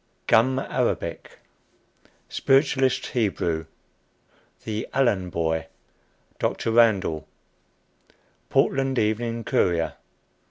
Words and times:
"GUM" 0.25 0.57
ARABIC. 0.57 1.37
SPIRITUALIST 2.27 3.05
HEBREW. 3.11 3.67
THE 4.63 4.87
ALLEN 4.95 5.29
BOY. 5.29 5.67
DR. 6.39 6.55
RANDALL. 6.71 7.27
PORTLAND 8.49 8.97
EVENING 8.97 9.43
COURIER. 9.43 9.93